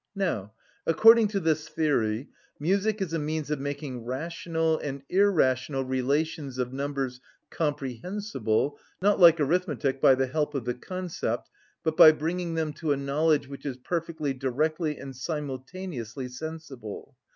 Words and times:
Now, 0.15 0.53
according 0.87 1.27
to 1.27 1.39
this 1.39 1.69
theory, 1.69 2.29
music 2.59 3.03
is 3.03 3.13
a 3.13 3.19
means 3.19 3.51
of 3.51 3.59
making 3.59 4.03
rational 4.03 4.79
and 4.79 5.03
irrational 5.09 5.83
relations 5.83 6.57
of 6.57 6.73
numbers 6.73 7.21
comprehensible, 7.51 8.79
not 8.99 9.19
like 9.19 9.39
arithmetic 9.39 10.01
by 10.01 10.15
the 10.15 10.25
help 10.25 10.55
of 10.55 10.65
the 10.65 10.73
concept, 10.73 11.51
but 11.83 11.95
by 11.95 12.13
bringing 12.13 12.55
them 12.55 12.73
to 12.73 12.91
a 12.91 12.97
knowledge 12.97 13.45
which 13.47 13.63
is 13.63 13.77
perfectly 13.77 14.33
directly 14.33 14.97
and 14.97 15.15
simultaneously 15.15 16.27
sensible. 16.27 17.15